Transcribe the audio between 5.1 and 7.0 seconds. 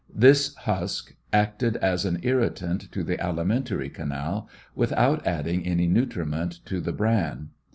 adding any nutriment to the